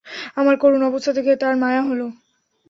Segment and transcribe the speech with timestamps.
[0.35, 2.01] আমার করুণ অবস্থা দেখে তার মায়া হল।